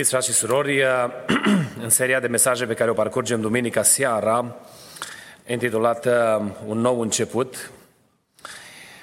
[0.00, 0.82] Iubiți frați și surori,
[1.84, 4.56] în seria de mesaje pe care o parcurgem duminica seara,
[5.46, 7.70] intitulată Un nou început,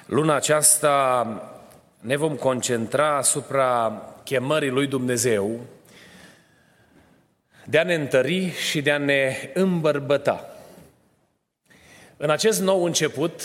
[0.06, 1.26] luna aceasta
[2.00, 5.60] ne vom concentra asupra chemării lui Dumnezeu
[7.64, 10.48] de a ne întări și de a ne îmbărbăta.
[12.16, 13.42] În acest nou început,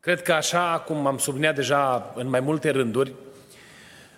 [0.00, 3.12] cred că așa cum am subliniat deja în mai multe rânduri,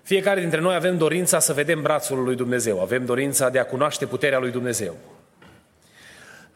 [0.08, 4.06] fiecare dintre noi avem dorința să vedem brațul lui Dumnezeu, avem dorința de a cunoaște
[4.06, 4.96] puterea lui Dumnezeu.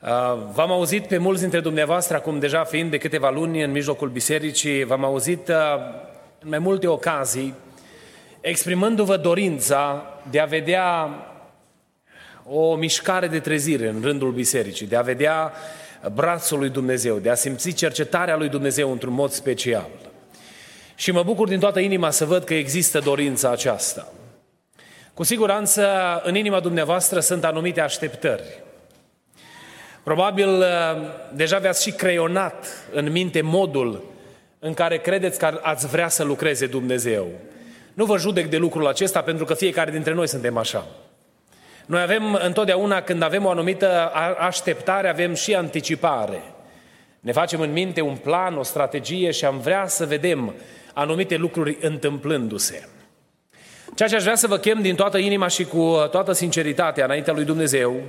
[0.00, 0.08] Uh,
[0.53, 4.84] v-am auzit pe mulți dintre dumneavoastră, acum deja fiind de câteva luni în mijlocul bisericii,
[4.84, 5.55] v-am auzit uh,
[6.39, 7.55] în mai multe ocazii,
[8.41, 11.08] exprimându-vă dorința de a vedea
[12.45, 15.53] o mișcare de trezire în rândul bisericii, de a vedea
[16.14, 19.89] brațul lui Dumnezeu, de a simți cercetarea lui Dumnezeu într-un mod special.
[21.03, 24.12] Și mă bucur din toată inima să văd că există dorința aceasta.
[25.14, 25.86] Cu siguranță,
[26.25, 28.62] în inima dumneavoastră sunt anumite așteptări.
[30.03, 30.67] Probabil uh,
[31.33, 34.05] deja v-ați și creionat în minte modul
[34.58, 37.27] în care credeți că ați vrea să lucreze Dumnezeu.
[37.95, 40.86] Nu vă judec de lucrul acesta pentru că fiecare dintre noi suntem așa.
[41.86, 46.42] Noi avem întotdeauna, când avem o anumită așteptare, avem și anticipare.
[47.22, 50.55] Ne facem în minte un plan, o strategie și am vrea să vedem
[50.94, 52.88] anumite lucruri întâmplându-se.
[53.94, 57.33] Ceea ce aș vrea să vă chem din toată inima și cu toată sinceritatea înaintea
[57.33, 58.00] lui Dumnezeu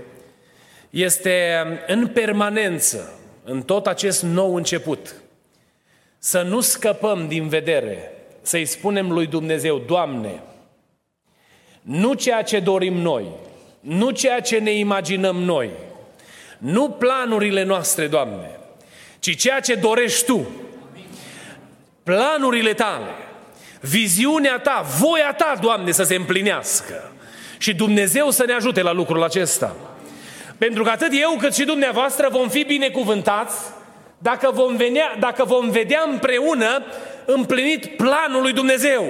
[0.89, 5.15] este în permanență, în tot acest nou început,
[6.17, 10.41] să nu scăpăm din vedere, să-i spunem lui Dumnezeu, Doamne,
[11.81, 13.25] nu ceea ce dorim noi,
[13.79, 15.69] nu ceea ce ne imaginăm noi,
[16.57, 18.57] nu planurile noastre, Doamne,
[19.23, 20.47] ci ceea ce dorești Tu,
[22.03, 23.09] planurile tale,
[23.79, 27.11] viziunea ta, voia ta, Doamne, să se împlinească.
[27.57, 29.75] Și Dumnezeu să ne ajute la lucrul acesta.
[30.57, 33.55] Pentru că atât eu cât și dumneavoastră vom fi binecuvântați
[34.17, 36.83] dacă vom, venea, dacă vom vedea împreună
[37.25, 39.05] împlinit planul lui Dumnezeu.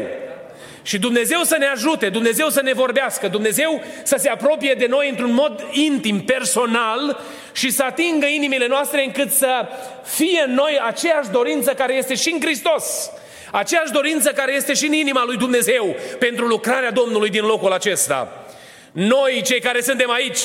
[0.83, 5.09] Și Dumnezeu să ne ajute, Dumnezeu să ne vorbească, Dumnezeu să se apropie de noi
[5.09, 7.19] într-un mod intim, personal
[7.53, 9.67] și să atingă inimile noastre încât să
[10.03, 13.11] fie în noi aceeași dorință care este și în Hristos.
[13.51, 18.45] Aceeași dorință care este și în inima lui Dumnezeu pentru lucrarea Domnului din locul acesta.
[18.91, 20.39] Noi, cei care suntem aici,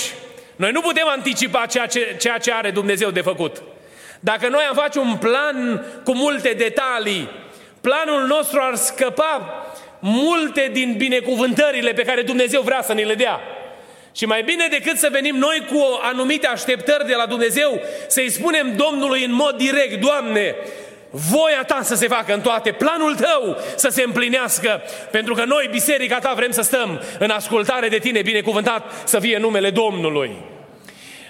[0.56, 3.62] noi nu putem anticipa ceea ce, ceea ce are Dumnezeu de făcut.
[4.20, 7.30] Dacă noi am face un plan cu multe detalii,
[7.80, 9.66] planul nostru ar scăpa
[9.98, 13.40] multe din binecuvântările pe care Dumnezeu vrea să ne le dea.
[14.12, 18.76] Și mai bine decât să venim noi cu anumite așteptări de la Dumnezeu, să-i spunem
[18.76, 20.54] Domnului în mod direct, Doamne,
[21.10, 25.68] voia Ta să se facă în toate, planul Tău să se împlinească, pentru că noi,
[25.70, 30.30] biserica Ta, vrem să stăm în ascultare de Tine, binecuvântat să fie numele Domnului.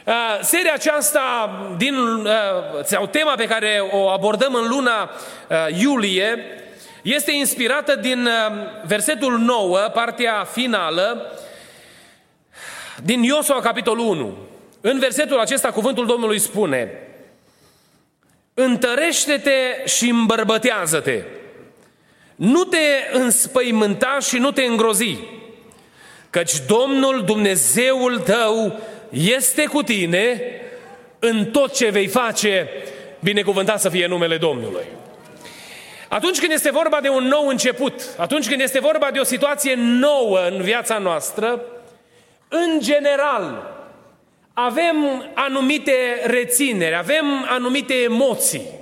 [0.05, 2.33] Uh, seria aceasta din, uh,
[2.85, 5.11] sau tema pe care o abordăm în luna
[5.49, 6.45] uh, iulie
[7.15, 8.33] este inspirată din uh,
[8.87, 11.33] versetul 9, partea finală,
[13.03, 14.37] din Iosua, capitolul 1.
[14.81, 17.03] În versetul acesta, cuvântul Domnului spune,
[18.55, 21.23] Întărește-te și îmbărbătează-te.
[22.35, 22.79] Nu te
[23.13, 25.19] înspăimânta și nu te îngrozi,
[26.31, 30.43] căci Domnul Dumnezeul tău este cu tine
[31.19, 32.69] în tot ce vei face,
[33.21, 34.85] binecuvântat să fie numele Domnului.
[36.09, 39.75] Atunci când este vorba de un nou început, atunci când este vorba de o situație
[39.77, 41.63] nouă în viața noastră,
[42.49, 43.77] în general,
[44.53, 45.93] avem anumite
[46.25, 48.78] rețineri, avem anumite emoții.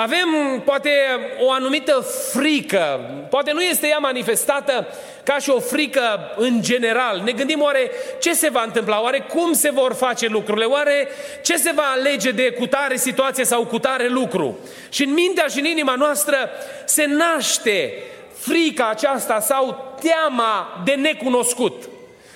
[0.00, 0.90] Avem poate
[1.38, 3.00] o anumită frică,
[3.30, 4.86] poate nu este ea manifestată
[5.22, 7.20] ca și o frică în general.
[7.24, 7.90] Ne gândim oare
[8.20, 11.08] ce se va întâmpla, oare cum se vor face lucrurile, oare
[11.42, 14.58] ce se va alege de cutare situație sau cutare lucru.
[14.88, 16.36] Și în mintea și în inima noastră
[16.84, 17.92] se naște
[18.32, 21.88] frica aceasta sau teama de necunoscut.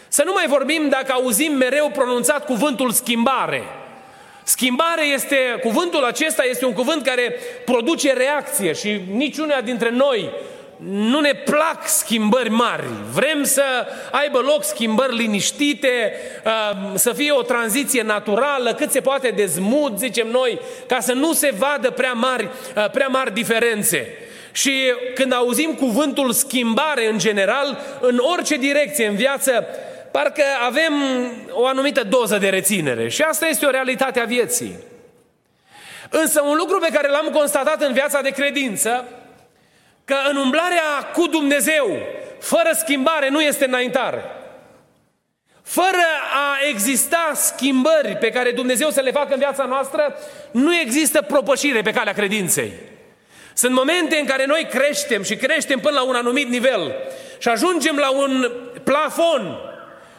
[0.09, 3.63] Să nu mai vorbim dacă auzim mereu pronunțat cuvântul schimbare.
[4.45, 7.35] Schimbare este, cuvântul acesta este un cuvânt care
[7.65, 10.31] produce reacție și niciuna dintre noi
[10.91, 12.83] nu ne plac schimbări mari.
[13.13, 13.63] Vrem să
[14.11, 16.13] aibă loc schimbări liniștite,
[16.45, 21.13] uh, să fie o tranziție naturală, cât se poate de smooth, zicem noi, ca să
[21.13, 24.09] nu se vadă prea mari, uh, prea mari diferențe.
[24.53, 24.73] Și
[25.15, 29.67] când auzim cuvântul schimbare în general, în orice direcție în viață,
[30.13, 30.93] parcă avem
[31.51, 33.09] o anumită doză de reținere.
[33.09, 34.77] Și asta este o realitate a vieții.
[36.11, 39.05] Însă un lucru pe care l-am constatat în viața de credință,
[40.05, 41.99] că în umblarea cu Dumnezeu,
[42.41, 44.25] fără schimbare, nu este înaintare.
[45.63, 50.17] Fără a exista schimbări pe care Dumnezeu să le facă în viața noastră,
[50.51, 52.73] nu există propășire pe calea credinței.
[53.55, 56.95] Sunt momente în care noi creștem și creștem până la un anumit nivel
[57.39, 58.51] și ajungem la un
[58.85, 59.72] plafon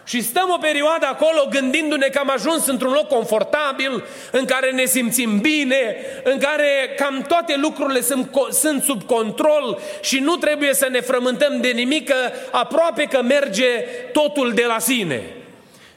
[0.05, 4.85] și stăm o perioadă acolo gândindu-ne că am ajuns într-un loc confortabil, în care ne
[4.85, 10.87] simțim bine, în care cam toate lucrurile sunt, sunt sub control și nu trebuie să
[10.91, 12.15] ne frământăm de nimic, că
[12.51, 13.69] aproape că merge
[14.11, 15.23] totul de la sine.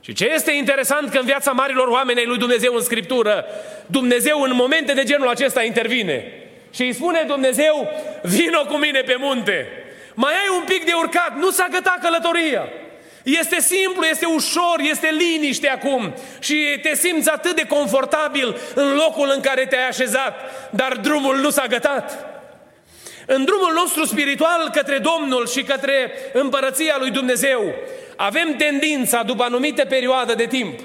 [0.00, 3.44] Și ce este interesant că în viața marilor oameni ai lui Dumnezeu în Scriptură,
[3.86, 6.32] Dumnezeu în momente de genul acesta intervine.
[6.70, 7.88] Și îi spune Dumnezeu,
[8.22, 9.68] vino cu mine pe munte.
[10.14, 12.68] Mai ai un pic de urcat, nu s-a gătat călătoria.
[13.26, 19.32] Este simplu, este ușor, este liniște acum și te simți atât de confortabil în locul
[19.34, 20.34] în care te-ai așezat,
[20.70, 22.26] dar drumul nu s-a gătat.
[23.26, 27.74] În drumul nostru spiritual către Domnul și către împărăția lui Dumnezeu,
[28.16, 30.80] avem tendința, după anumită perioadă de timp,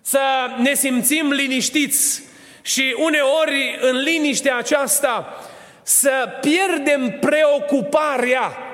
[0.00, 0.20] să
[0.58, 2.22] ne simțim liniștiți
[2.62, 5.44] și uneori în liniștea aceasta
[5.82, 8.65] să pierdem preocuparea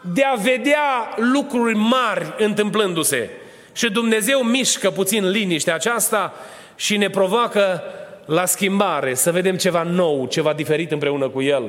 [0.00, 3.30] de a vedea lucruri mari întâmplându-se.
[3.72, 6.34] Și Dumnezeu mișcă puțin liniștea aceasta
[6.76, 7.82] și ne provoacă
[8.24, 11.62] la schimbare, să vedem ceva nou, ceva diferit împreună cu El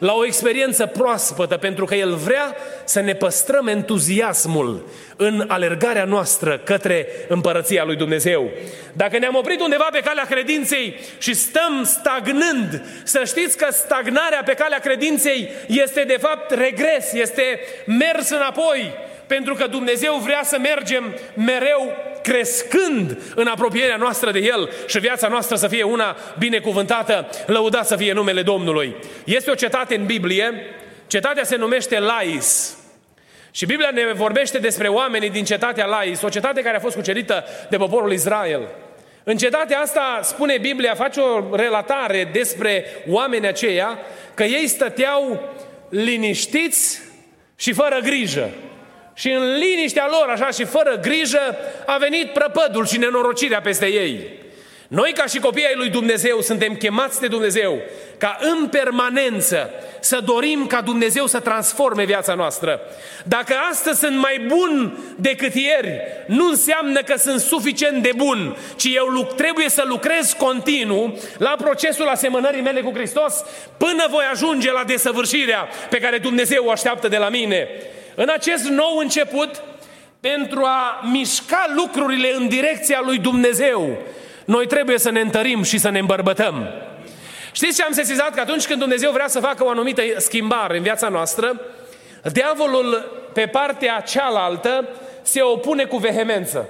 [0.00, 6.58] la o experiență proaspătă, pentru că El vrea să ne păstrăm entuziasmul în alergarea noastră
[6.58, 8.50] către împărăția lui Dumnezeu.
[8.92, 14.54] Dacă ne-am oprit undeva pe calea credinței și stăm stagnând, să știți că stagnarea pe
[14.54, 18.92] calea credinței este de fapt regres, este mers înapoi,
[19.36, 25.28] pentru că Dumnezeu vrea să mergem mereu crescând în apropierea noastră de El și viața
[25.28, 28.94] noastră să fie una binecuvântată, lăudat să fie numele Domnului.
[29.24, 30.52] Este o cetate în Biblie,
[31.06, 32.78] cetatea se numește Lais.
[33.50, 37.44] Și Biblia ne vorbește despre oamenii din cetatea Lais, o cetate care a fost cucerită
[37.68, 38.68] de poporul Israel.
[39.24, 43.98] În cetatea asta spune Biblia, face o relatare despre oamenii aceia,
[44.34, 45.48] că ei stăteau
[45.88, 47.00] liniștiți
[47.56, 48.50] și fără grijă.
[49.20, 51.56] Și în liniștea lor, așa și fără grijă,
[51.86, 54.28] a venit prăpădul și nenorocirea peste ei.
[54.88, 57.78] Noi, ca și copii ai lui Dumnezeu, suntem chemați de Dumnezeu
[58.18, 59.70] ca în permanență
[60.00, 62.80] să dorim ca Dumnezeu să transforme viața noastră.
[63.24, 68.88] Dacă astăzi sunt mai bun decât ieri, nu înseamnă că sunt suficient de bun, ci
[68.94, 73.44] eu trebuie să lucrez continuu la procesul asemănării mele cu Hristos
[73.76, 77.68] până voi ajunge la desăvârșirea pe care Dumnezeu o așteaptă de la mine.
[78.22, 79.62] În acest nou început,
[80.20, 83.98] pentru a mișca lucrurile în direcția lui Dumnezeu,
[84.44, 86.68] noi trebuie să ne întărim și să ne îmbărbătăm.
[87.52, 88.34] Știți ce am sesizat?
[88.34, 91.60] Că atunci când Dumnezeu vrea să facă o anumită schimbare în viața noastră,
[92.32, 94.88] diavolul pe partea cealaltă
[95.22, 96.68] se opune cu vehemență.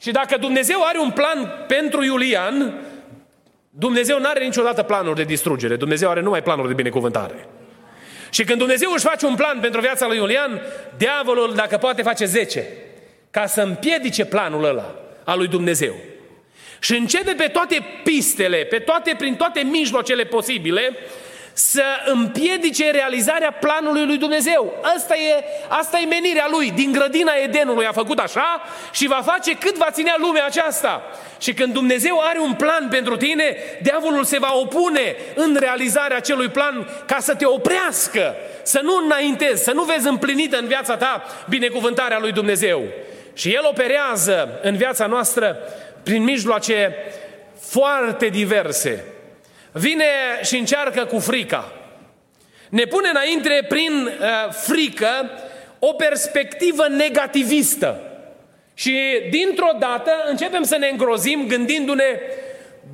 [0.00, 2.80] Și dacă Dumnezeu are un plan pentru Iulian,
[3.70, 7.48] Dumnezeu nu are niciodată planuri de distrugere, Dumnezeu are numai planuri de binecuvântare.
[8.32, 10.60] Și când Dumnezeu își face un plan pentru viața lui Iulian,
[10.96, 12.66] diavolul, dacă poate, face 10
[13.30, 15.94] ca să împiedice planul ăla al lui Dumnezeu.
[16.80, 20.96] Și începe pe toate pistele, pe toate, prin toate mijloacele posibile,
[21.52, 24.72] să împiedice realizarea planului lui Dumnezeu.
[24.96, 26.70] Asta e, asta e menirea lui.
[26.70, 31.02] Din grădina Edenului a făcut așa și va face cât va ținea lumea aceasta.
[31.38, 36.48] Și când Dumnezeu are un plan pentru tine, diavolul se va opune în realizarea acelui
[36.48, 41.24] plan ca să te oprească, să nu înaintezi, să nu vezi împlinită în viața ta
[41.48, 42.82] binecuvântarea lui Dumnezeu.
[43.34, 45.56] Și El operează în viața noastră
[46.02, 46.94] prin mijloace
[47.60, 49.04] foarte diverse.
[49.72, 50.04] Vine
[50.42, 51.72] și încearcă cu frica.
[52.68, 55.30] Ne pune înainte prin uh, frică
[55.78, 58.00] o perspectivă negativistă.
[58.74, 58.98] Și
[59.30, 62.20] dintr-o dată începem să ne îngrozim gândindu-ne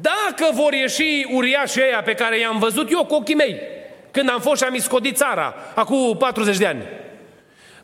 [0.00, 3.61] dacă vor ieși uriașii ăia pe care i-am văzut eu cu ochii mei
[4.11, 6.82] când am fost și am iscodit țara acum 40 de ani.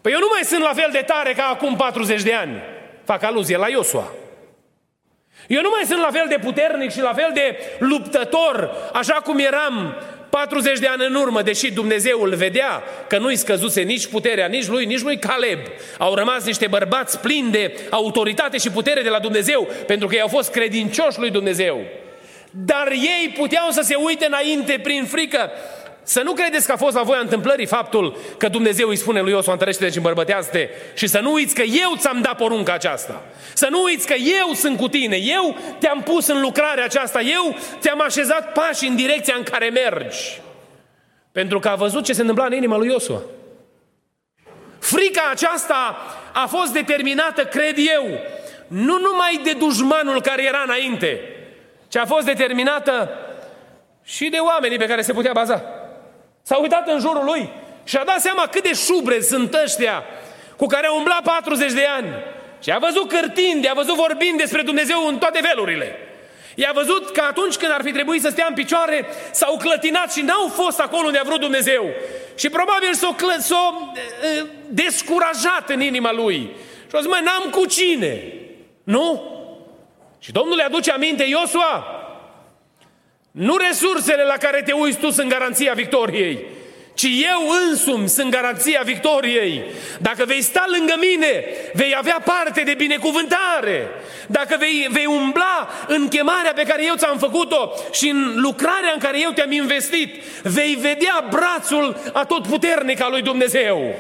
[0.01, 2.63] Păi eu nu mai sunt la fel de tare ca acum 40 de ani.
[3.05, 4.13] Fac aluzie la Iosua.
[5.47, 9.39] Eu nu mai sunt la fel de puternic și la fel de luptător, așa cum
[9.39, 9.97] eram
[10.31, 14.67] 40 de ani în urmă, deși Dumnezeu îl vedea că nu-i scăzuse nici puterea, nici
[14.67, 15.59] lui, nici lui Caleb.
[15.99, 20.21] Au rămas niște bărbați plini de autoritate și putere de la Dumnezeu, pentru că ei
[20.21, 21.81] au fost credincioși lui Dumnezeu.
[22.51, 25.51] Dar ei puteau să se uite înainte prin frică
[26.05, 29.33] să nu credeți că a fost la voia întâmplării faptul că Dumnezeu îi spune lui
[29.33, 33.23] Iosua, întărește-te și îmbărbătează-te și să nu uiți că eu ți-am dat porunca aceasta.
[33.55, 37.57] Să nu uiți că eu sunt cu tine, eu te-am pus în lucrarea aceasta, eu
[37.81, 40.41] te-am așezat pași în direcția în care mergi.
[41.33, 43.21] Pentru că a văzut ce se întâmpla în inima lui Iosua.
[44.79, 45.97] Frica aceasta
[46.33, 48.05] a fost determinată, cred eu,
[48.67, 51.21] nu numai de dușmanul care era înainte,
[51.89, 53.11] ci a fost determinată
[54.03, 55.65] și de oamenii pe care se putea baza.
[56.47, 57.53] S-a uitat în jurul lui
[57.85, 60.05] și a dat seama cât de șubre sunt ăștia
[60.57, 62.09] cu care au umblat 40 de ani.
[62.63, 65.97] Și a văzut cârtind, a văzut vorbind despre Dumnezeu în toate felurile.
[66.55, 70.21] I-a văzut că atunci când ar fi trebuit să stea în picioare, s-au clătinat și
[70.21, 71.85] n-au fost acolo unde a vrut Dumnezeu.
[72.35, 73.93] Și probabil s-au, clă, s-au
[74.69, 76.51] descurajat în inima lui.
[76.89, 78.23] Și a zis, mă, n-am cu cine.
[78.85, 79.33] Nu?
[80.19, 82.04] Și Domnul le aduce aminte, Iosua,
[83.35, 86.45] nu resursele la care te uiți tu sunt garanția victoriei,
[86.95, 89.63] ci eu însumi sunt garanția victoriei.
[89.99, 93.89] Dacă vei sta lângă mine, vei avea parte de binecuvântare.
[94.27, 98.99] Dacă vei, vei umbla în chemarea pe care eu ți-am făcut-o și în lucrarea în
[98.99, 103.95] care eu te-am investit, vei vedea brațul atotputernic al lui Dumnezeu.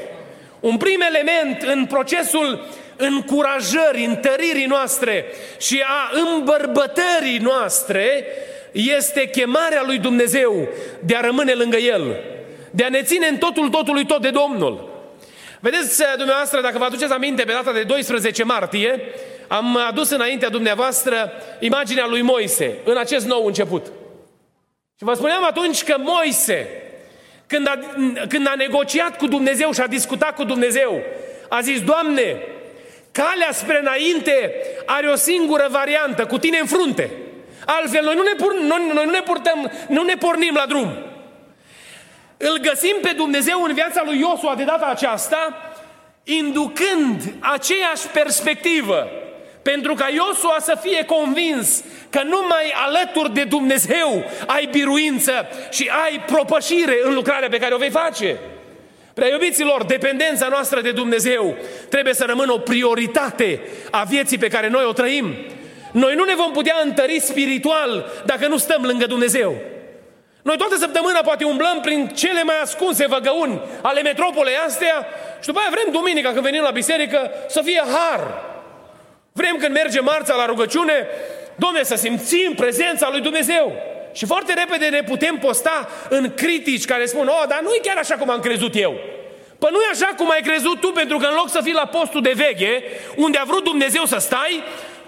[0.60, 5.24] Un prim element în procesul încurajării, întăririi noastre
[5.60, 8.26] și a îmbărbătării noastre
[8.75, 10.69] este chemarea lui Dumnezeu
[11.00, 12.16] de a rămâne lângă El,
[12.71, 14.93] de a ne ține în totul totului tot de Domnul.
[15.61, 19.00] Vedeți, dumneavoastră, dacă vă aduceți aminte, pe data de 12 martie,
[19.49, 23.87] am adus înaintea dumneavoastră imaginea lui Moise în acest nou început.
[24.99, 26.69] Și vă spuneam atunci că Moise,
[27.47, 27.78] când a,
[28.28, 31.02] când a negociat cu Dumnezeu și a discutat cu Dumnezeu,
[31.49, 32.43] a zis, Doamne,
[33.12, 34.54] calea spre înainte
[34.85, 37.11] are o singură variantă, cu tine în frunte.
[37.66, 40.97] Altfel, noi nu ne, pur, noi, noi nu ne purtăm, nu ne pornim la drum.
[42.37, 45.73] Îl găsim pe Dumnezeu în viața lui Iosua de data aceasta,
[46.25, 49.09] inducând aceeași perspectivă.
[49.62, 55.33] Pentru ca Iosua să fie convins că numai alături de Dumnezeu ai biruință
[55.71, 58.38] și ai propășire în lucrarea pe care o vei face.
[59.14, 61.56] Prea iubiților, dependența noastră de Dumnezeu
[61.88, 65.35] trebuie să rămână o prioritate a vieții pe care noi o trăim.
[65.94, 69.54] Noi nu ne vom putea întări spiritual dacă nu stăm lângă Dumnezeu.
[70.42, 75.06] Noi toată săptămâna poate umblăm prin cele mai ascunse văgăuni ale metropolei astea
[75.40, 78.42] și după aia vrem duminica când venim la biserică să fie har.
[79.32, 81.06] Vrem când mergem marța la rugăciune,
[81.56, 83.72] Domne, să simțim prezența lui Dumnezeu.
[84.12, 87.96] Și foarte repede ne putem posta în critici care spun, oh, dar nu e chiar
[87.96, 88.94] așa cum am crezut eu.
[89.58, 91.86] Păi nu e așa cum ai crezut tu, pentru că în loc să fii la
[91.86, 92.82] postul de veche,
[93.16, 94.62] unde a vrut Dumnezeu să stai,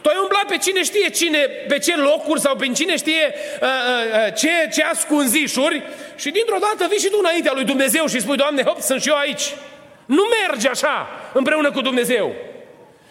[0.07, 3.69] tu ai umblat pe cine știe cine, pe ce locuri sau pe cine știe uh,
[3.69, 5.83] uh, uh, ce, ce ascunzișuri
[6.17, 9.09] și dintr-o dată vii și tu înaintea lui Dumnezeu și spui, Doamne, hop, sunt și
[9.09, 9.55] eu aici.
[10.05, 12.35] Nu merge așa împreună cu Dumnezeu.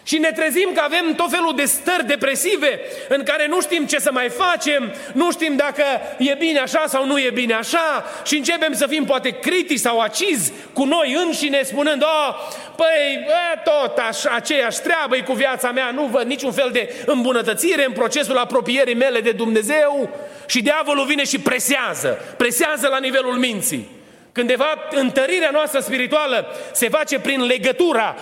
[0.06, 4.00] Și ne trezim că avem tot felul de stări depresive în care nu știm ce
[4.00, 5.84] să mai facem, nu știm dacă
[6.18, 10.00] e bine așa sau nu e bine așa și începem să fim poate critici sau
[10.00, 12.36] acizi cu noi înșine spunând, oh,
[12.76, 17.86] păi e, tot așa, aceeași treabă cu viața mea, nu văd niciun fel de îmbunătățire
[17.86, 20.10] în procesul apropierii mele de Dumnezeu
[20.46, 23.90] și diavolul vine și presează, presează la nivelul minții.
[24.32, 28.16] Când de fapt întărirea noastră spirituală se face prin legătura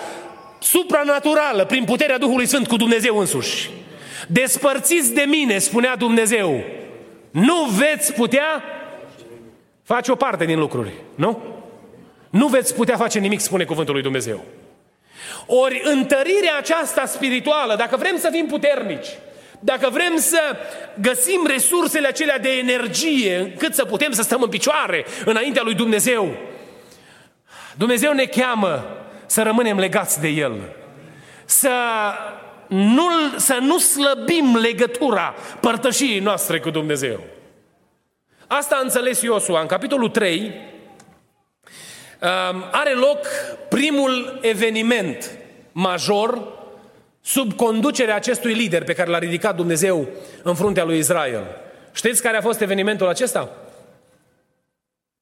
[0.64, 3.70] supranaturală, prin puterea Duhului Sfânt cu Dumnezeu însuși.
[4.28, 6.64] Despărțiți de mine, spunea Dumnezeu,
[7.32, 8.64] nu veți putea
[9.84, 11.42] face o parte din lucruri, nu?
[12.30, 14.44] Nu veți putea face nimic, spune cuvântul lui Dumnezeu.
[15.46, 19.08] Ori întărirea aceasta spirituală, dacă vrem să fim puternici,
[19.60, 20.42] dacă vrem să
[21.02, 26.38] găsim resursele acelea de energie încât să putem să stăm în picioare înaintea lui Dumnezeu,
[27.76, 29.03] Dumnezeu ne cheamă
[29.34, 30.62] să rămânem legați de El.
[31.46, 31.72] Să
[32.68, 37.20] nu, să nu slăbim legătura părtășiei noastre cu Dumnezeu.
[38.48, 39.62] Asta a înțeles Iosua.
[39.62, 40.52] În capitolul 3 um,
[42.72, 43.20] are loc
[43.70, 45.38] primul eveniment
[45.72, 46.48] major
[47.22, 50.08] sub conducerea acestui lider pe care l-a ridicat Dumnezeu
[50.44, 51.44] în fruntea lui Israel.
[51.94, 53.50] Știți care a fost evenimentul acesta?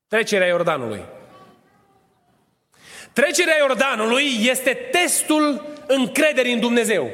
[0.08, 1.20] Trecerea Iordanului.
[3.13, 7.10] Trecerea Iordanului este testul încrederii în Dumnezeu.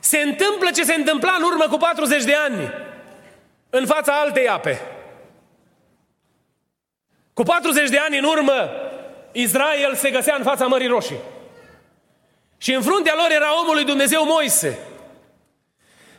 [0.00, 2.72] Se întâmplă ce se întâmpla în urmă cu 40 de ani
[3.70, 4.80] în fața altei ape.
[7.32, 8.70] Cu 40 de ani în urmă,
[9.32, 11.18] Israel se găsea în fața Mării Roșii.
[12.58, 14.78] Și în fruntea lor era omul lui Dumnezeu Moise,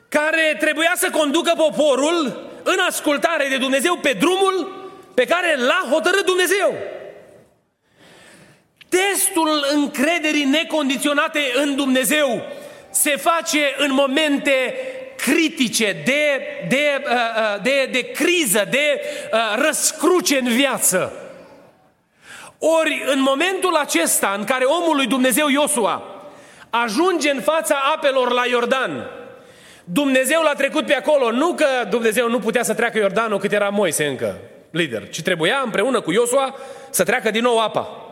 [0.10, 4.84] care trebuia să conducă poporul în ascultare de Dumnezeu pe drumul
[5.14, 6.76] pe care l-a hotărât Dumnezeu.
[8.96, 12.42] Testul încrederii necondiționate în Dumnezeu
[12.90, 14.76] se face în momente
[15.16, 19.02] critice, de, de, uh, uh, de, de criză, de
[19.34, 21.14] uh, răscruce în viață.
[22.60, 26.04] Ori în momentul acesta în care omul lui Dumnezeu Iosua
[26.70, 29.10] ajunge în fața apelor la Iordan,
[29.84, 33.70] Dumnezeu l-a trecut pe acolo, nu că Dumnezeu nu putea să treacă Iordanul cât era
[33.70, 34.36] Moise încă,
[34.72, 36.56] lider, ci trebuia împreună cu Iosua
[36.90, 38.05] să treacă din nou apa.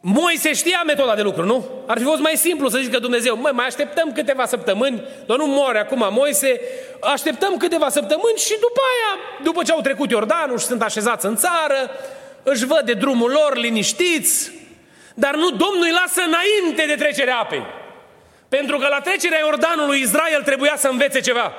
[0.00, 1.68] Moise știa metoda de lucru, nu?
[1.86, 5.46] Ar fi fost mai simplu să zică Dumnezeu, măi, mai așteptăm câteva săptămâni, doar nu
[5.46, 6.60] moare acum Moise,
[7.00, 11.36] așteptăm câteva săptămâni și după aia, după ce au trecut Iordanul și sunt așezați în
[11.36, 11.90] țară,
[12.42, 14.52] își văd de drumul lor liniștiți,
[15.14, 17.62] dar nu, Domnul îi lasă înainte de trecerea apei.
[18.48, 21.52] Pentru că la trecerea Iordanului Israel trebuia să învețe ceva.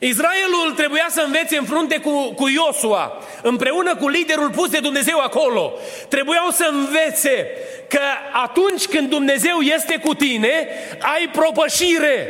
[0.00, 5.18] Israelul trebuia să învețe în frunte cu, cu Iosua, împreună cu liderul pus de Dumnezeu
[5.18, 5.72] acolo.
[6.08, 7.48] Trebuiau să învețe
[7.88, 8.00] că
[8.32, 10.68] atunci când Dumnezeu este cu tine,
[11.00, 12.28] ai propășire.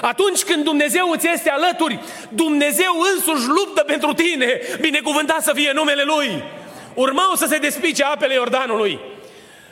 [0.00, 4.60] Atunci când Dumnezeu îți este alături, Dumnezeu însuși luptă pentru tine.
[4.80, 6.42] Binecuvântat să fie numele Lui.
[6.94, 8.98] Urmau să se despice apele Iordanului.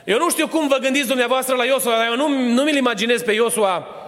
[0.05, 3.23] Eu nu știu cum vă gândiți dumneavoastră la Iosua, dar eu nu, nu mi-l imaginez
[3.23, 4.02] pe Iosua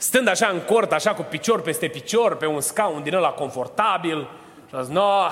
[0.00, 4.28] stând așa în cort, așa cu picior peste picior, pe un scaun din ăla confortabil
[4.68, 5.28] și a zis, no,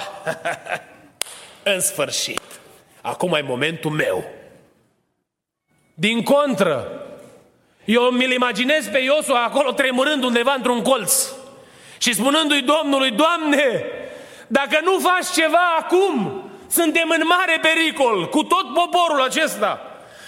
[1.75, 2.41] în sfârșit,
[3.01, 4.25] acum e momentul meu.
[5.95, 7.03] Din contră,
[7.85, 11.33] eu mi-l imaginez pe Iosua acolo tremurând undeva într-un colț
[11.99, 13.85] și spunându-i Domnului, Doamne,
[14.47, 19.81] dacă nu faci ceva acum, suntem în mare pericol cu tot poporul acesta.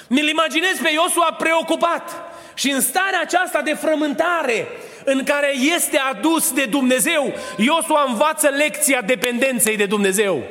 [0.09, 2.30] Mi-l imaginez pe Iosua preocupat
[2.61, 4.67] și în starea aceasta de frământare
[5.05, 10.43] în care este adus de Dumnezeu, Iosua învață lecția dependenței de Dumnezeu.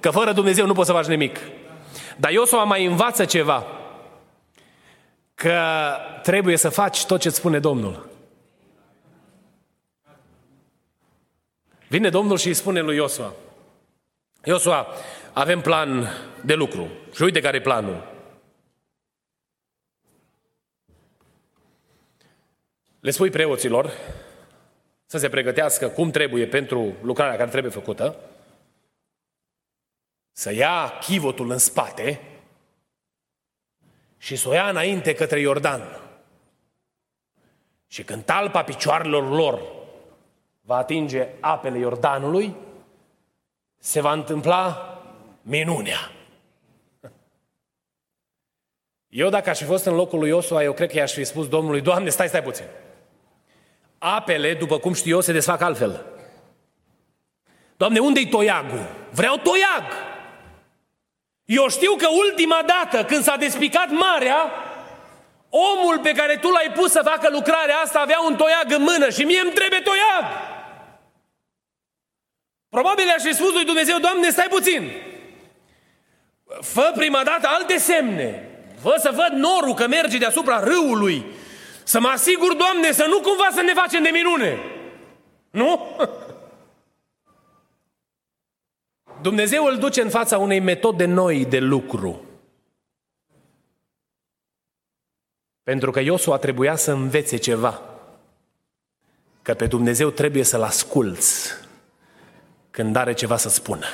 [0.00, 1.38] Că fără Dumnezeu nu poți să faci nimic.
[2.16, 3.66] Dar Iosua mai învață ceva.
[5.34, 5.60] Că
[6.22, 8.08] trebuie să faci tot ce spune Domnul.
[11.88, 13.32] Vine Domnul și îi spune lui Iosua,
[14.44, 14.86] Iosua,
[15.32, 16.08] avem plan
[16.40, 16.88] de lucru.
[17.14, 18.17] Și uite care e planul.
[23.08, 23.92] Le spui preoților
[25.06, 28.16] să se pregătească cum trebuie pentru lucrarea care trebuie făcută,
[30.32, 32.20] să ia chivotul în spate
[34.18, 36.00] și să o ia înainte către Iordan.
[37.86, 39.62] Și când talpa picioarelor lor
[40.60, 42.54] va atinge apele Iordanului,
[43.78, 44.98] se va întâmpla
[45.42, 46.12] minunea.
[49.08, 51.48] Eu dacă aș fi fost în locul lui Iosua, eu cred că i-aș fi spus
[51.48, 52.64] Domnului, Doamne, stai, stai puțin.
[53.98, 56.04] Apele, după cum știu eu, se desfac altfel.
[57.76, 58.86] Doamne, unde-i toiagul?
[59.10, 59.84] Vreau toiag!
[61.44, 64.52] Eu știu că ultima dată când s-a despicat marea,
[65.48, 69.10] omul pe care tu l-ai pus să facă lucrarea asta avea un toiag în mână
[69.10, 70.24] și mie îmi trebuie toiag.
[72.68, 74.90] Probabil aș fi spus lui Dumnezeu, Doamne, stai puțin.
[76.60, 78.48] Fă prima dată alte semne.
[78.82, 81.24] Fă să văd norul că merge deasupra râului
[81.88, 84.58] să mă asigur, Doamne, să nu cumva să ne facem de minune.
[85.50, 85.90] Nu?
[89.22, 92.24] Dumnezeu îl duce în fața unei metode noi de lucru.
[95.62, 97.82] Pentru că Iosua trebuia să învețe ceva.
[99.42, 101.52] Că pe Dumnezeu trebuie să-L asculți
[102.70, 103.86] când are ceva să spună.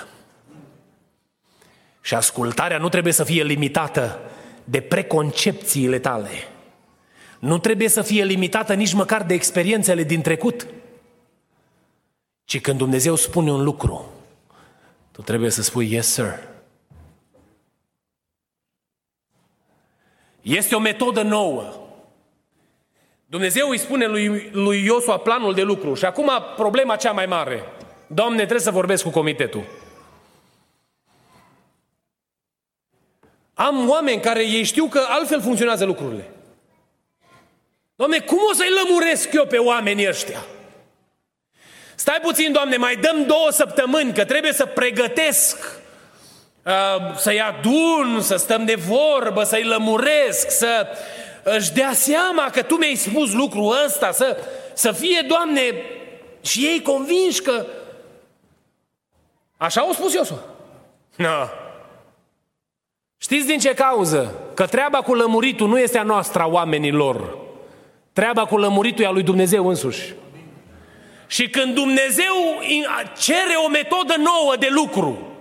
[2.00, 4.20] Și ascultarea nu trebuie să fie limitată
[4.64, 6.48] de preconcepțiile tale
[7.44, 10.66] nu trebuie să fie limitată nici măcar de experiențele din trecut,
[12.44, 14.12] ci când Dumnezeu spune un lucru,
[15.10, 16.38] tu trebuie să spui yes, sir.
[20.40, 21.74] Este o metodă nouă.
[23.26, 27.62] Dumnezeu îi spune lui, lui Iosua planul de lucru și acum problema cea mai mare.
[28.06, 29.64] Doamne, trebuie să vorbesc cu comitetul.
[33.54, 36.33] Am oameni care ei știu că altfel funcționează lucrurile.
[37.96, 40.44] Doamne, cum o să-i lămuresc eu pe oamenii ăștia?
[41.94, 45.80] Stai puțin, Doamne, mai dăm două săptămâni, că trebuie să pregătesc,
[46.62, 50.86] uh, să-i adun, să stăm de vorbă, să-i lămuresc, să
[51.42, 54.36] își dea seama că Tu mi-ai spus lucrul ăsta, să,
[54.72, 55.62] să fie, Doamne,
[56.40, 57.66] și ei convinși că...
[59.56, 60.38] Așa au spus Iosua.
[61.16, 61.48] No.
[63.16, 64.34] Știți din ce cauză?
[64.54, 67.43] Că treaba cu lămuritul nu este a noastră, a oamenilor.
[68.14, 70.12] Treaba cu lămuritul e a lui Dumnezeu însuși.
[71.26, 72.62] Și când Dumnezeu
[73.18, 75.36] cere o metodă nouă de lucru,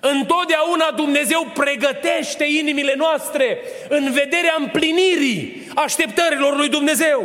[0.00, 7.24] întotdeauna Dumnezeu pregătește inimile noastre în vederea împlinirii așteptărilor lui Dumnezeu.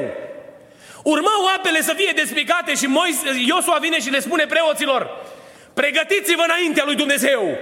[1.04, 5.26] Urmau apele să fie despicate și Moise, Iosua vine și le spune preoților,
[5.74, 7.58] pregătiți-vă înaintea lui Dumnezeu,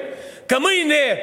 [0.46, 1.20] că mâine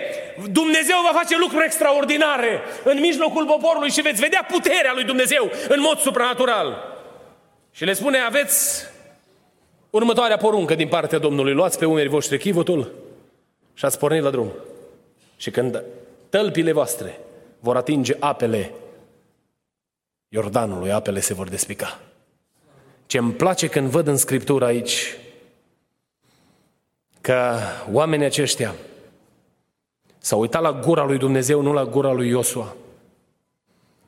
[0.51, 5.81] Dumnezeu va face lucruri extraordinare în mijlocul poporului și veți vedea puterea lui Dumnezeu în
[5.81, 6.99] mod supranatural.
[7.71, 8.87] Și le spune, aveți
[9.91, 12.93] următoarea poruncă din partea Domnului, luați pe umerii voștri chivotul
[13.75, 14.53] și ați pornit la drum.
[15.37, 15.83] Și când
[16.29, 17.19] tălpile voastre
[17.61, 18.73] vor atinge apele
[20.29, 22.01] Iordanului, apele se vor despica.
[23.07, 25.17] Ce îmi place când văd în Scriptură aici
[27.21, 27.59] că
[27.93, 28.75] oamenii aceștia
[30.21, 32.75] s-au uitat la gura lui Dumnezeu, nu la gura lui Iosua.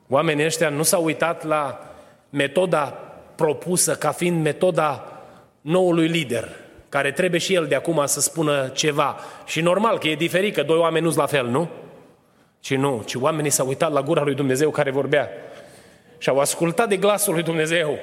[0.09, 1.93] Oamenii ăștia nu s-au uitat la
[2.29, 2.97] metoda
[3.35, 5.07] propusă ca fiind metoda
[5.61, 6.49] noului lider,
[6.89, 9.19] care trebuie și el de acum să spună ceva.
[9.45, 11.69] Și normal că e diferit, că doi oameni nu-s la fel, nu?
[12.59, 15.29] Ci nu, ci oamenii s-au uitat la gura lui Dumnezeu care vorbea
[16.17, 17.97] și au ascultat de glasul lui Dumnezeu.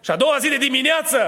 [0.00, 1.18] Și a doua zi de dimineață,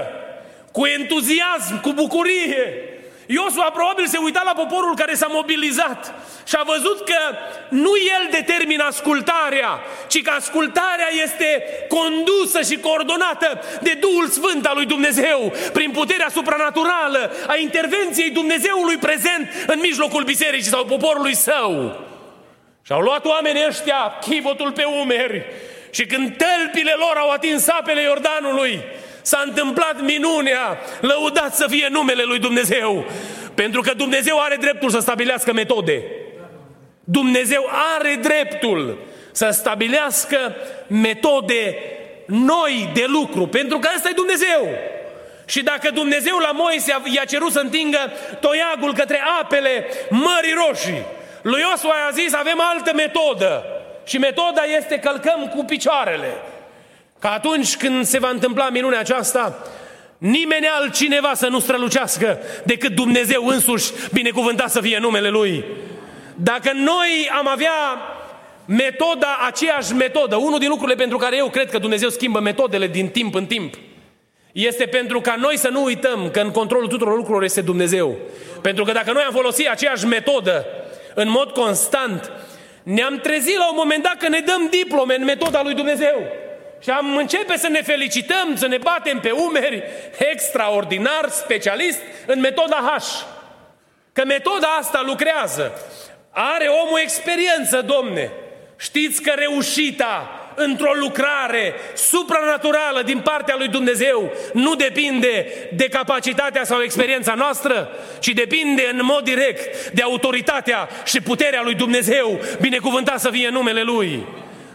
[0.71, 2.90] cu entuziasm, cu bucurie,
[3.37, 6.13] Iosua probabil se uita la poporul care s-a mobilizat
[6.47, 7.21] și a văzut că
[7.69, 14.75] nu el determină ascultarea, ci că ascultarea este condusă și coordonată de Duhul Sfânt al
[14.75, 21.99] lui Dumnezeu, prin puterea supranaturală a intervenției Dumnezeului prezent în mijlocul bisericii sau poporului său.
[22.85, 25.45] Și au luat oamenii ăștia chivotul pe umeri
[25.91, 28.81] și când tălpile lor au atins apele Iordanului,
[29.21, 33.05] S-a întâmplat minunea, lăudat să fie numele lui Dumnezeu.
[33.53, 36.03] Pentru că Dumnezeu are dreptul să stabilească metode.
[37.03, 38.97] Dumnezeu are dreptul
[39.31, 40.55] să stabilească
[40.87, 41.75] metode
[42.25, 44.67] noi de lucru, pentru că ăsta e Dumnezeu.
[45.45, 51.05] Și dacă Dumnezeu la Moise i-a cerut să întingă toiagul către apele Mării Roșii,
[51.41, 53.65] lui Iosua a zis avem altă metodă.
[54.03, 56.33] Și metoda este călcăm cu picioarele.
[57.21, 59.67] Că atunci când se va întâmpla minunea aceasta,
[60.17, 65.65] nimeni altcineva să nu strălucească decât Dumnezeu însuși, binecuvântat să fie numele Lui.
[66.35, 67.71] Dacă noi am avea
[68.65, 73.07] metoda, aceeași metodă, unul din lucrurile pentru care eu cred că Dumnezeu schimbă metodele din
[73.07, 73.73] timp în timp,
[74.51, 78.17] este pentru ca noi să nu uităm că în controlul tuturor lucrurilor este Dumnezeu.
[78.61, 80.65] Pentru că dacă noi am folosit aceeași metodă
[81.13, 82.31] în mod constant,
[82.83, 86.40] ne-am trezit la un moment dat că ne dăm diplome în metoda lui Dumnezeu.
[86.83, 89.83] Și am începe să ne felicităm, să ne batem pe umeri,
[90.17, 93.03] extraordinar, specialist, în metoda H.
[94.13, 95.71] Că metoda asta lucrează.
[96.31, 98.31] Are omul experiență, domne.
[98.77, 106.81] Știți că reușita într-o lucrare supranaturală din partea lui Dumnezeu nu depinde de capacitatea sau
[106.81, 107.89] experiența noastră,
[108.19, 113.81] ci depinde în mod direct de autoritatea și puterea lui Dumnezeu, binecuvântat să fie numele
[113.81, 114.25] Lui.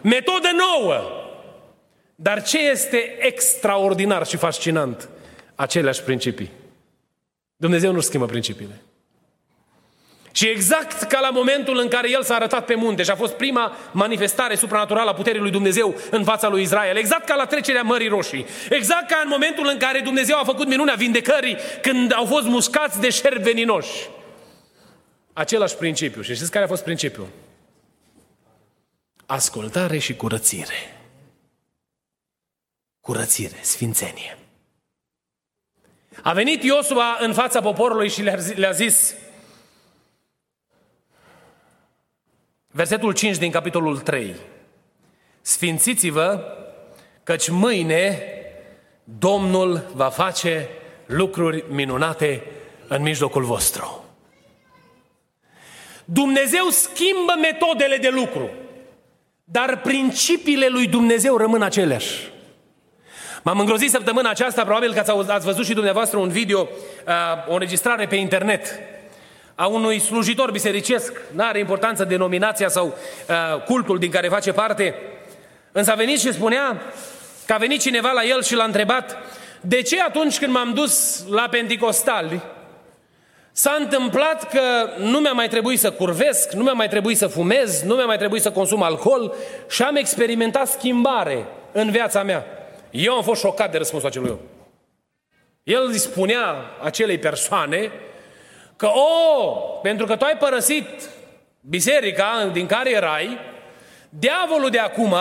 [0.01, 1.26] Metodă nouă,
[2.17, 5.09] dar ce este extraordinar și fascinant?
[5.55, 6.51] Aceleași principii.
[7.57, 8.83] Dumnezeu nu schimbă principiile.
[10.33, 13.33] Și exact ca la momentul în care El s-a arătat pe munte și a fost
[13.33, 17.83] prima manifestare supranaturală a puterii lui Dumnezeu în fața lui Israel, exact ca la trecerea
[17.83, 22.25] Mării Roșii, exact ca în momentul în care Dumnezeu a făcut minunea vindecării când au
[22.25, 24.09] fost muscați de șerpi veninoși.
[25.33, 26.23] Același principiu.
[26.23, 27.29] Și știți care a fost principiul?
[29.27, 30.96] Ascultare și curățire
[33.07, 34.39] curățire, sfințenie.
[36.23, 38.23] A venit Iosua în fața poporului și
[38.55, 39.15] le-a zis,
[42.67, 44.35] versetul 5 din capitolul 3,
[45.41, 46.57] Sfințiți-vă,
[47.23, 48.23] căci mâine
[49.05, 50.69] Domnul va face
[51.07, 52.43] lucruri minunate
[52.89, 54.05] în mijlocul vostru.
[56.05, 58.51] Dumnezeu schimbă metodele de lucru,
[59.45, 62.35] dar principiile lui Dumnezeu rămân aceleași.
[63.47, 67.13] M-am îngrozit săptămâna aceasta, probabil că ați văzut și dumneavoastră un video, uh,
[67.49, 68.79] o înregistrare pe internet
[69.55, 74.95] a unui slujitor bisericesc, nu are importanță denominația sau uh, cultul din care face parte,
[75.73, 76.83] însă a venit și spunea
[77.47, 79.17] că a venit cineva la el și l-a întrebat
[79.61, 82.43] de ce atunci când m-am dus la Pentecostali
[83.53, 87.83] S-a întâmplat că nu mi-a mai trebuit să curvesc, nu mi-a mai trebuit să fumez,
[87.83, 89.35] nu mi-a mai trebuit să consum alcool
[89.71, 92.47] și am experimentat schimbare în viața mea.
[92.91, 94.39] Eu am fost șocat de răspunsul acelui om.
[95.63, 97.91] El îi spunea acelei persoane
[98.77, 99.51] că, o,
[99.83, 100.89] pentru că tu ai părăsit
[101.61, 103.39] biserica din care erai,
[104.09, 105.15] diavolul de acum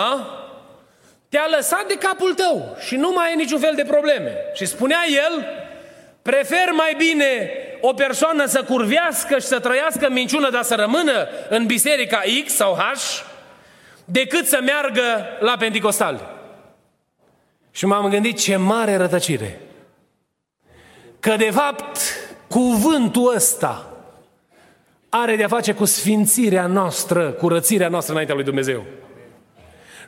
[1.28, 4.36] te-a lăsat de capul tău și nu mai ai niciun fel de probleme.
[4.54, 5.46] Și spunea el,
[6.22, 7.50] prefer mai bine
[7.80, 12.74] o persoană să curvească și să trăiască minciună, dar să rămână în biserica X sau
[12.74, 13.20] H,
[14.04, 16.35] decât să meargă la Pentecostal.
[17.76, 19.60] Și m-am gândit ce mare rătăcire.
[21.20, 21.98] Că de fapt
[22.48, 23.96] cuvântul ăsta
[25.08, 28.84] are de-a face cu sfințirea noastră, curățirea noastră înaintea lui Dumnezeu.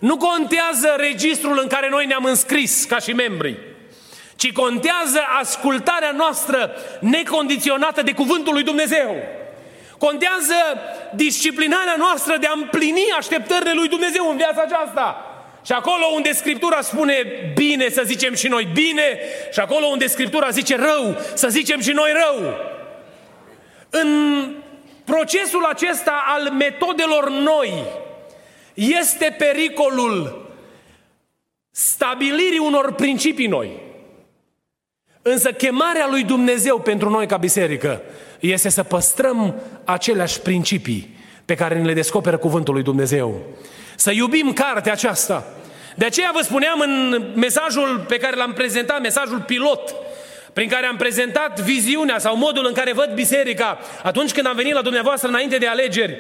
[0.01, 3.59] Nu contează registrul în care noi ne-am înscris ca și membri,
[4.37, 9.17] ci contează ascultarea noastră necondiționată de cuvântul lui Dumnezeu.
[9.99, 10.55] Contează
[11.15, 15.28] disciplinarea noastră de a împlini așteptările lui Dumnezeu în viața aceasta.
[15.69, 17.15] Și acolo unde Scriptura spune
[17.55, 19.19] bine, să zicem și noi bine,
[19.53, 22.55] și acolo unde Scriptura zice rău, să zicem și noi rău.
[23.91, 24.09] În
[25.05, 27.85] procesul acesta al metodelor noi
[28.75, 30.51] este pericolul
[31.71, 33.71] stabilirii unor principii noi.
[35.23, 38.03] Însă chemarea lui Dumnezeu pentru noi ca biserică
[38.41, 39.55] este să păstrăm
[39.85, 43.43] aceleași principii pe care ne le descoperă cuvântul lui Dumnezeu.
[43.97, 45.53] Să iubim cartea aceasta.
[45.99, 49.95] De aceea vă spuneam în mesajul pe care l-am prezentat, mesajul pilot,
[50.53, 54.73] prin care am prezentat viziunea sau modul în care văd biserica atunci când am venit
[54.73, 56.17] la dumneavoastră înainte de alegeri.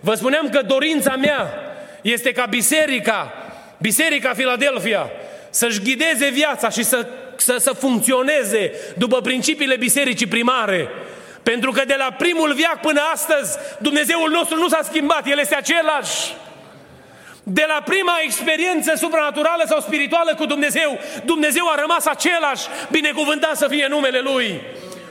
[0.00, 1.54] Vă spuneam că dorința mea
[2.02, 3.32] este ca biserica,
[3.78, 5.10] biserica Filadelfia,
[5.50, 10.88] să-și ghideze viața și să, să, să funcționeze după principiile bisericii primare.
[11.42, 15.54] Pentru că de la primul viac până astăzi, Dumnezeul nostru nu s-a schimbat, El este
[15.54, 16.34] același.
[17.42, 23.68] De la prima experiență supranaturală sau spirituală cu Dumnezeu, Dumnezeu a rămas același, binecuvântat să
[23.68, 24.60] fie numele Lui.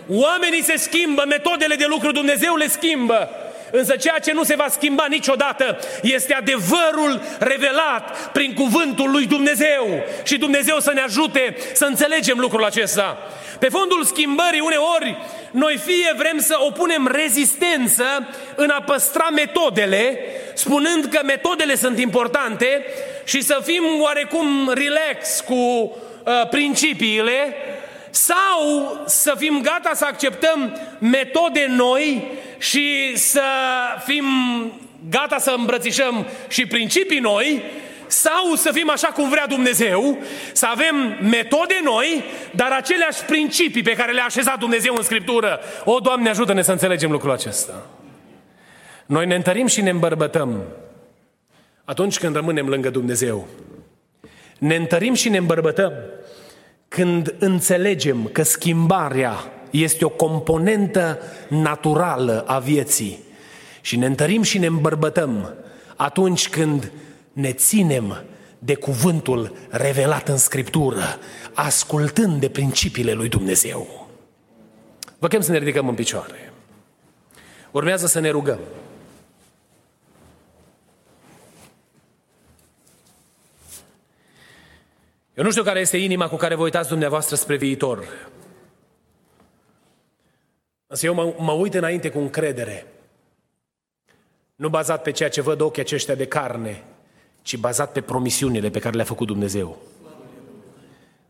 [0.08, 3.30] Oamenii se schimbă, metodele de lucru Dumnezeu le schimbă.
[3.72, 10.04] Însă ceea ce nu se va schimba niciodată este adevărul revelat prin cuvântul lui Dumnezeu.
[10.24, 13.18] Și Dumnezeu să ne ajute să înțelegem lucrul acesta.
[13.62, 15.18] Pe fondul schimbării, uneori,
[15.52, 18.04] noi fie vrem să opunem rezistență
[18.56, 20.20] în a păstra metodele,
[20.54, 22.86] spunând că metodele sunt importante
[23.24, 27.56] și să fim oarecum relax cu uh, principiile,
[28.10, 33.44] sau să fim gata să acceptăm metode noi și să
[34.06, 34.26] fim
[35.10, 37.64] gata să îmbrățișăm și principii noi,
[38.12, 40.18] sau să fim așa cum vrea Dumnezeu,
[40.54, 42.24] să avem metode noi,
[42.56, 45.60] dar aceleași principii pe care le-a așezat Dumnezeu în Scriptură.
[45.84, 47.86] O, Doamne, ajută-ne să înțelegem lucrul acesta.
[49.06, 50.64] Noi ne întărim și ne îmbărbătăm
[51.86, 53.48] atunci când rămânem lângă Dumnezeu.
[54.58, 55.94] Ne întărim și ne îmbărbătăm
[56.88, 59.36] când înțelegem că schimbarea
[59.70, 63.20] este o componentă naturală a vieții
[63.82, 65.54] și ne întărim și ne îmbărbătăm
[65.96, 66.92] atunci când
[67.34, 68.24] ne ținem
[68.60, 71.20] de cuvântul revelat în Scriptură,
[71.54, 74.10] ascultând de principiile lui Dumnezeu.
[75.20, 76.54] Vă chem să ne ridicăm în picioare.
[77.72, 78.60] Urmează să ne rugăm.
[85.34, 88.30] Eu nu știu care este inima cu care vă uitați dumneavoastră spre viitor.
[90.88, 92.86] Însă eu mă, mă uit înainte cu încredere.
[94.56, 96.84] Nu bazat pe ceea ce văd ochii aceștia de carne,
[97.42, 99.78] ci bazat pe promisiunile pe care le-a făcut Dumnezeu.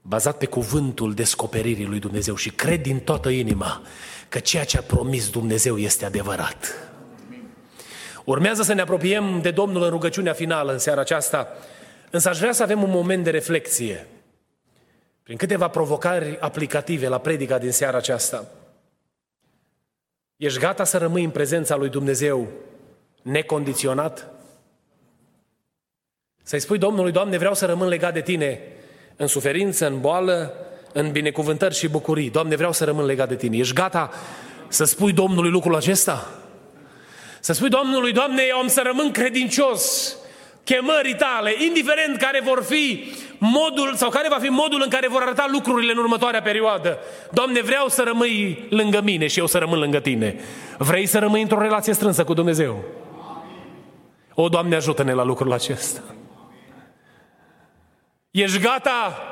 [0.02, 3.82] Bazat pe cuvântul descoperirii lui Dumnezeu și cred din toată inima
[4.30, 6.90] că ceea ce a promis Dumnezeu este adevărat.
[8.24, 11.48] Urmează să ne apropiem de Domnul în rugăciunea finală în seara aceasta,
[12.10, 14.08] însă aș vrea să avem un moment de reflexie
[15.24, 18.46] prin câteva provocări aplicative la predica din seara aceasta.
[20.38, 22.48] Ești gata să rămâi în prezența lui Dumnezeu
[23.22, 24.30] necondiționat?
[26.44, 28.60] Să-i spui Domnului, Doamne, vreau să rămân legat de Tine
[29.16, 30.54] în suferință, în boală,
[30.94, 32.30] în binecuvântări și bucurii.
[32.30, 33.58] Doamne, vreau să rămân legat de Tine.
[33.58, 34.12] Ești gata
[34.68, 36.30] să spui Domnului lucrul acesta?
[37.40, 40.16] Să spui Domnului, Doamne, eu am să rămân credincios
[40.64, 45.22] chemării tale, indiferent care vor fi modul sau care va fi modul în care vor
[45.22, 47.00] arăta lucrurile în următoarea perioadă.
[47.32, 50.36] Doamne, vreau să rămâi lângă mine și eu să rămân lângă tine.
[50.78, 52.84] Vrei să rămâi într-o relație strânsă cu Dumnezeu?
[54.34, 56.02] O, Doamne, ajută-ne la lucrul acesta.
[58.32, 59.24] Ești gata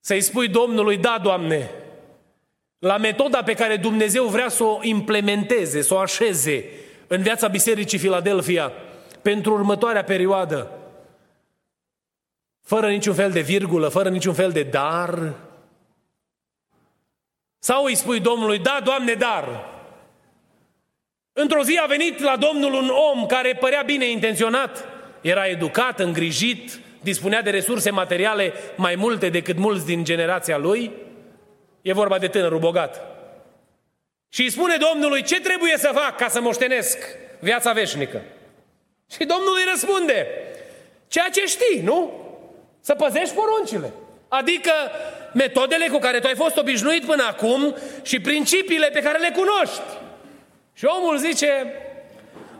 [0.00, 1.70] să-i spui Domnului, da, Doamne,
[2.78, 6.64] la metoda pe care Dumnezeu vrea să o implementeze, să o așeze
[7.06, 8.72] în viața Bisericii Filadelfia
[9.22, 10.70] pentru următoarea perioadă,
[12.62, 15.34] fără niciun fel de virgulă, fără niciun fel de dar?
[17.58, 19.72] Sau îi spui Domnului, da, Doamne, dar.
[21.32, 24.88] Într-o zi a venit la Domnul un om care părea bine intenționat,
[25.20, 30.90] era educat, îngrijit, dispunea de resurse materiale mai multe decât mulți din generația lui.
[31.82, 33.02] E vorba de tânărul bogat.
[34.28, 36.98] Și îi spune Domnului, ce trebuie să fac ca să moștenesc
[37.40, 38.22] viața veșnică?
[39.10, 40.26] Și Domnul îi răspunde,
[41.08, 42.12] ceea ce știi, nu?
[42.80, 43.92] Să păzești poruncile.
[44.28, 44.72] Adică
[45.32, 49.82] metodele cu care tu ai fost obișnuit până acum și principiile pe care le cunoști.
[50.74, 51.74] Și omul zice,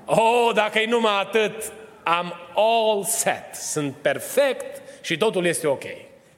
[0.04, 1.72] oh, dacă e numai atât,
[2.04, 5.82] am all set, sunt perfect și totul este ok.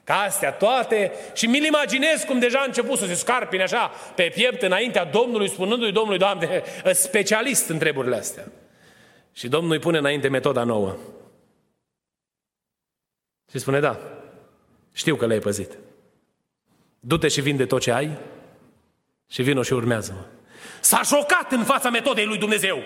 [0.03, 4.31] Ca astea toate și mi-l imaginez cum deja a început să se scarpine așa pe
[4.35, 8.51] piept înaintea Domnului, spunându-i Domnului, Doamne, specialist în treburile astea.
[9.33, 10.95] Și Domnul îi pune înainte metoda nouă.
[13.51, 13.99] Și spune, da,
[14.93, 15.77] știu că le-ai păzit.
[16.99, 18.17] Du-te și vinde tot ce ai
[19.29, 20.25] și vino și urmează-mă.
[20.79, 22.77] S-a șocat în fața metodei lui Dumnezeu.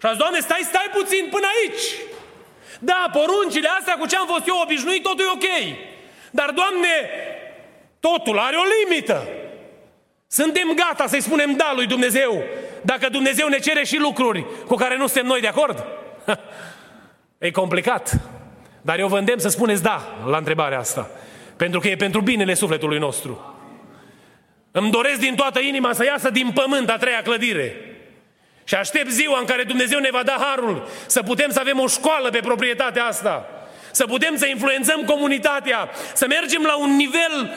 [0.00, 1.82] Și a zis, Doamne, stai, stai puțin până aici.
[2.78, 5.76] Da, poruncile astea cu ce am fost eu obișnuit, totul e ok.
[6.30, 6.94] Dar, Doamne,
[8.00, 9.28] totul are o limită.
[10.26, 12.42] Suntem gata să-i spunem da lui Dumnezeu,
[12.82, 15.84] dacă Dumnezeu ne cere și lucruri cu care nu suntem noi de acord?
[17.38, 18.20] e complicat.
[18.82, 21.10] Dar eu vă îndemn să spuneți da la întrebarea asta.
[21.56, 23.54] Pentru că e pentru binele sufletului nostru.
[24.70, 27.76] Îmi doresc din toată inima să iasă din pământ a treia clădire.
[28.68, 31.86] Și aștept ziua în care Dumnezeu ne va da harul să putem să avem o
[31.86, 33.50] școală pe proprietatea asta
[33.96, 37.54] să putem să influențăm comunitatea, să mergem la un nivel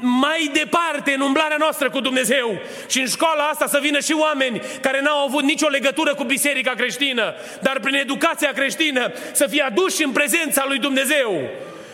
[0.00, 4.60] mai departe în umblarea noastră cu Dumnezeu și în școala asta să vină și oameni
[4.80, 10.04] care n-au avut nicio legătură cu biserica creștină, dar prin educația creștină să fie aduși
[10.04, 11.48] în prezența lui Dumnezeu.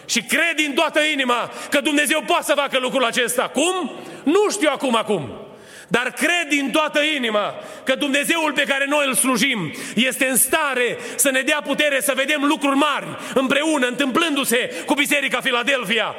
[0.07, 3.42] Și cred din toată inima că Dumnezeu poate să facă lucrul acesta.
[3.42, 3.90] Cum?
[4.22, 5.45] Nu știu acum acum.
[5.88, 10.99] Dar cred din toată inima că Dumnezeul pe care noi îl slujim este în stare
[11.14, 16.14] să ne dea putere să vedem lucruri mari împreună, întâmplându-se cu Biserica Filadelfia.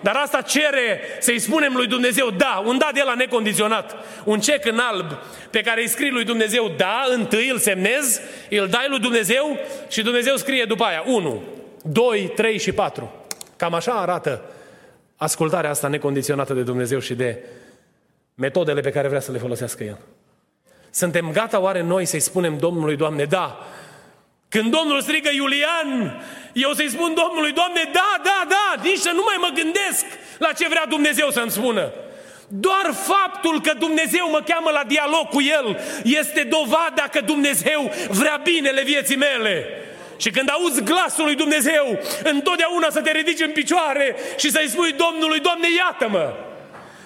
[0.00, 4.66] Dar asta cere să-i spunem lui Dumnezeu da, un da de la necondiționat, un cec
[4.66, 5.06] în alb
[5.50, 10.02] pe care îi scrii lui Dumnezeu da, întâi îl semnezi, îl dai lui Dumnezeu și
[10.02, 11.42] Dumnezeu scrie după aia 1,
[11.82, 13.26] 2, 3 și 4.
[13.56, 14.42] Cam așa arată
[15.16, 17.38] ascultarea asta necondiționată de Dumnezeu și de
[18.38, 19.98] metodele pe care vrea să le folosească El.
[20.90, 23.66] Suntem gata oare noi să-i spunem Domnului, Doamne, da?
[24.48, 26.20] Când Domnul strigă Iulian,
[26.52, 30.04] eu să-i spun Domnului, Doamne, da, da, da, nici să nu mai mă gândesc
[30.38, 31.92] la ce vrea Dumnezeu să-mi spună.
[32.48, 38.40] Doar faptul că Dumnezeu mă cheamă la dialog cu El este dovada că Dumnezeu vrea
[38.42, 39.66] binele vieții mele.
[40.16, 44.92] Și când auzi glasul lui Dumnezeu, întotdeauna să te ridici în picioare și să-i spui
[44.92, 46.47] Domnului, Doamne, iată-mă!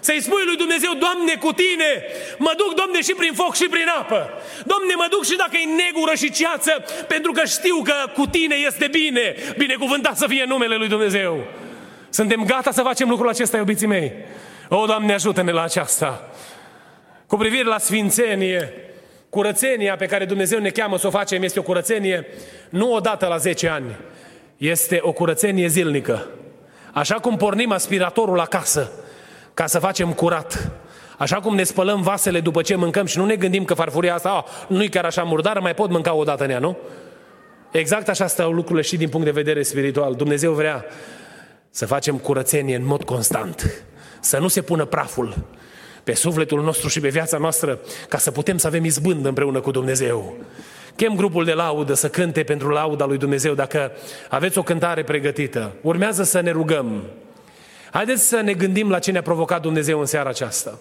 [0.07, 1.91] Să-i spui lui Dumnezeu, Doamne, cu tine,
[2.39, 4.31] mă duc, Doamne, și prin foc și prin apă.
[4.65, 8.55] Doamne, mă duc și dacă e negură și ceață, pentru că știu că cu tine
[8.55, 9.35] este bine.
[9.57, 11.47] Binecuvântat să fie numele lui Dumnezeu.
[12.11, 14.13] Suntem gata să facem lucrul acesta, iubiții mei.
[14.69, 16.31] O, Doamne, ajută-ne la aceasta.
[17.27, 18.73] Cu privire la sfințenie,
[19.31, 22.27] curățenia pe care Dumnezeu ne cheamă să o facem este o curățenie
[22.69, 23.97] nu odată la 10 ani.
[24.57, 26.29] Este o curățenie zilnică.
[26.93, 28.93] Așa cum pornim aspiratorul acasă,
[29.55, 30.71] ca să facem curat.
[31.19, 34.37] Așa cum ne spălăm vasele după ce mâncăm și nu ne gândim că farfuria asta
[34.37, 36.77] oh, nu-i chiar așa murdară, mai pot mânca o dată în ea, nu?
[37.73, 40.15] Exact așa stau lucrurile și din punct de vedere spiritual.
[40.15, 40.85] Dumnezeu vrea
[41.71, 43.85] să facem curățenie în mod constant.
[44.21, 45.35] Să nu se pună praful
[46.05, 49.71] pe sufletul nostru și pe viața noastră ca să putem să avem izbândă împreună cu
[49.71, 50.37] Dumnezeu.
[50.97, 53.93] Chem grupul de laudă să cânte pentru lauda lui Dumnezeu dacă
[54.29, 55.73] aveți o cântare pregătită.
[55.81, 57.03] Urmează să ne rugăm.
[57.93, 60.79] Haideți să ne gândim la ce ne-a provocat Dumnezeu în seara aceasta.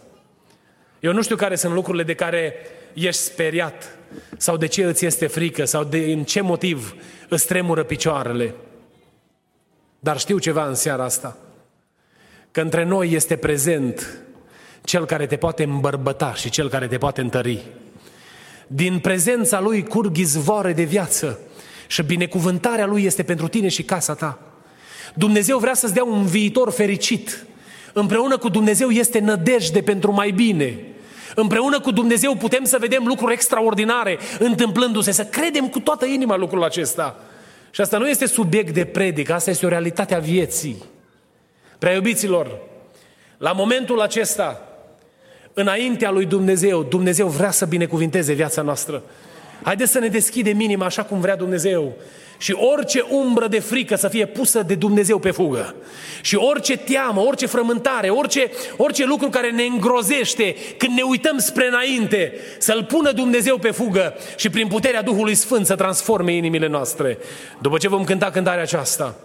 [1.00, 2.54] Eu nu știu care sunt lucrurile de care
[2.94, 3.98] ești speriat
[4.38, 6.96] sau de ce îți este frică sau de în ce motiv
[7.30, 8.56] îți tremură picioarele.
[10.00, 11.38] Dar știu ceva în seara asta.
[12.52, 14.18] Că între noi este prezent
[14.84, 17.66] cel care te poate îmbărbăta și cel care te poate întări.
[18.68, 21.40] Din prezența lui curg izvoare de viață
[21.88, 24.51] și binecuvântarea lui este pentru tine și casa ta.
[25.14, 27.46] Dumnezeu vrea să-ți dea un viitor fericit.
[27.94, 30.80] Împreună cu Dumnezeu este nădejde pentru mai bine.
[31.36, 36.64] Împreună cu Dumnezeu putem să vedem lucruri extraordinare întâmplându-se, să credem cu toată inima lucrul
[36.64, 37.20] acesta.
[37.72, 40.84] Și asta nu este subiect de predic, asta este o realitate a vieții.
[41.80, 42.60] Prea iubiților,
[43.38, 44.62] la momentul acesta,
[45.54, 46.84] înaintea lui Dumnezeu.
[46.84, 49.04] Dumnezeu vrea să binecuvinteze viața noastră.
[49.64, 51.94] Haideți să ne deschidem inima așa cum vrea Dumnezeu.
[52.38, 55.76] Și orice umbră de frică să fie pusă de Dumnezeu pe fugă.
[56.22, 61.68] Și orice teamă, orice frământare, orice, orice lucru care ne îngrozește când ne uităm spre
[61.68, 67.18] înainte, să-L pună Dumnezeu pe fugă și prin puterea Duhului Sfânt să transforme inimile noastre.
[67.60, 69.16] După ce vom cânta cântarea aceasta,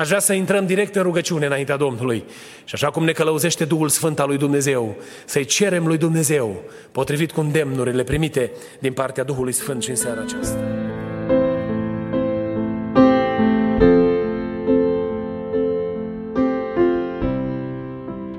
[0.00, 2.24] Aș vrea să intrăm direct în rugăciune înaintea Domnului.
[2.64, 7.32] Și așa cum ne călăuzește Duhul Sfânt al lui Dumnezeu, să-i cerem lui Dumnezeu, potrivit
[7.32, 10.58] cu îndemnurile primite din partea Duhului Sfânt și în seara aceasta.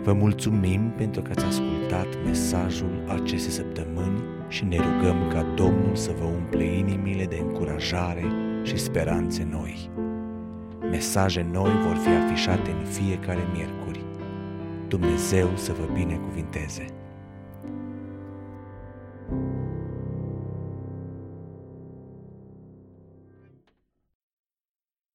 [0.03, 6.12] Vă mulțumim pentru că ați ascultat mesajul acestei săptămâni și ne rugăm ca Domnul să
[6.20, 8.26] vă umple inimile de încurajare
[8.64, 9.91] și speranțe noi.
[10.92, 14.06] Mesaje noi vor fi afișate în fiecare miercuri.
[14.88, 17.01] Dumnezeu să vă binecuvinteze!